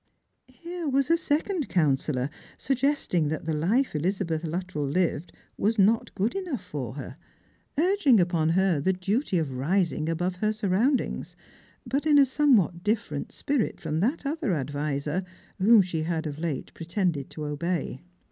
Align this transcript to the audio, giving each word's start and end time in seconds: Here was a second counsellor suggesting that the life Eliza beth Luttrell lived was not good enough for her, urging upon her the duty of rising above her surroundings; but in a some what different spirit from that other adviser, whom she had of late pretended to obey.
Here 0.47 0.89
was 0.89 1.11
a 1.11 1.15
second 1.15 1.69
counsellor 1.69 2.31
suggesting 2.57 3.27
that 3.27 3.45
the 3.45 3.53
life 3.53 3.95
Eliza 3.95 4.25
beth 4.25 4.43
Luttrell 4.43 4.87
lived 4.87 5.31
was 5.59 5.77
not 5.77 6.15
good 6.15 6.33
enough 6.33 6.63
for 6.63 6.95
her, 6.95 7.17
urging 7.77 8.19
upon 8.19 8.49
her 8.49 8.79
the 8.79 8.93
duty 8.93 9.37
of 9.37 9.51
rising 9.51 10.09
above 10.09 10.37
her 10.37 10.51
surroundings; 10.51 11.35
but 11.85 12.07
in 12.07 12.17
a 12.17 12.25
some 12.25 12.57
what 12.57 12.81
different 12.83 13.31
spirit 13.31 13.79
from 13.79 13.99
that 13.99 14.25
other 14.25 14.55
adviser, 14.55 15.21
whom 15.59 15.83
she 15.83 16.01
had 16.01 16.25
of 16.25 16.39
late 16.39 16.73
pretended 16.73 17.29
to 17.29 17.45
obey. 17.45 18.01